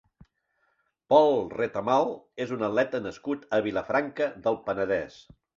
[1.13, 2.09] Pol Retamal
[2.45, 5.25] és un atleta nascut a Vilafranca del Penedès.